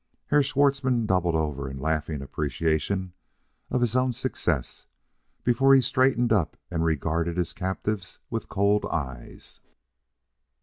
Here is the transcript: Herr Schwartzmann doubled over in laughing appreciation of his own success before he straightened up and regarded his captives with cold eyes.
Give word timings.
Herr 0.29 0.41
Schwartzmann 0.41 1.05
doubled 1.05 1.35
over 1.35 1.69
in 1.69 1.77
laughing 1.77 2.23
appreciation 2.23 3.13
of 3.69 3.81
his 3.81 3.95
own 3.95 4.13
success 4.13 4.87
before 5.43 5.75
he 5.75 5.81
straightened 5.81 6.33
up 6.33 6.57
and 6.71 6.83
regarded 6.83 7.37
his 7.37 7.53
captives 7.53 8.17
with 8.31 8.49
cold 8.49 8.83
eyes. 8.89 9.59